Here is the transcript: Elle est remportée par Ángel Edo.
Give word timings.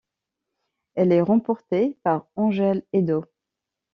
Elle 0.95 1.11
est 1.11 1.21
remportée 1.21 1.95
par 2.01 2.25
Ángel 2.35 2.83
Edo. 2.91 3.23